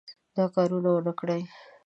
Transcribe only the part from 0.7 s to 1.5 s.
ونه کړي.